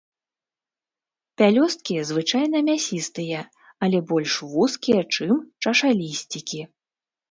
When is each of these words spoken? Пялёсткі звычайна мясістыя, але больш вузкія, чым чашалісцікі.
Пялёсткі 1.41 1.93
звычайна 2.13 2.57
мясістыя, 2.71 3.39
але 3.85 3.97
больш 4.15 4.31
вузкія, 4.59 5.01
чым 5.15 5.31
чашалісцікі. 5.65 6.61